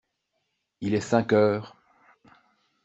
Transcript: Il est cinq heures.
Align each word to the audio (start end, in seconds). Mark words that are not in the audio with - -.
Il 0.81 0.95
est 0.95 0.99
cinq 0.99 1.31
heures. 1.31 1.75